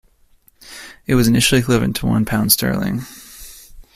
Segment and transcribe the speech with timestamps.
[1.05, 3.01] It was initially equivalent to one pound sterling.